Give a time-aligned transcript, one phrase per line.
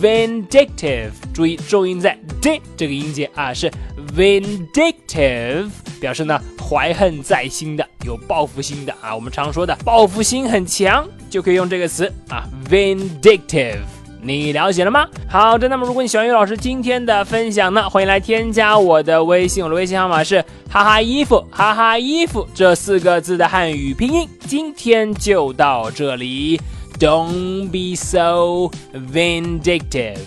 [0.00, 3.70] vindictive，注意重音在 d 这个音节啊，是
[4.14, 5.68] vindictive，
[6.00, 9.14] 表示呢怀恨在心的，有报复心的啊。
[9.14, 13.80] 我们常说的报复心很强，就可以用这个词啊 vindictive。
[14.26, 15.06] 你了解了吗？
[15.28, 24.28] 好的，那么如果你喜欢于老师今天的分享呢，欢迎来添加我的微信，我的微信号码是哈哈衣服哈哈衣服这四个字的汉语拼音。
[24.40, 26.60] 今天就到这里
[26.98, 30.18] ，Don't be so vindictive。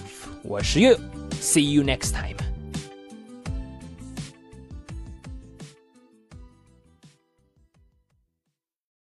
[0.44, 2.48] 我是 You，See you next time。